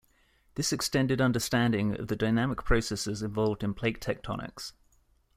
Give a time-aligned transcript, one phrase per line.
[0.55, 4.71] This extended understanding of the dynamic processes involved in plate tectonics.